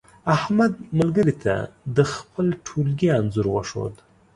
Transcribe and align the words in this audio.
احمد 0.35 0.71
ملګري 0.99 1.33
ته 1.43 1.55
د 1.95 1.97
خپل 2.13 2.45
ټولگي 2.65 3.07
انځور 3.19 3.47
وښود. 3.53 3.95